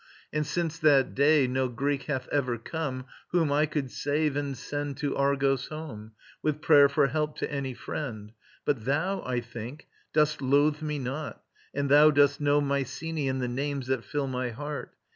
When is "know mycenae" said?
12.41-13.27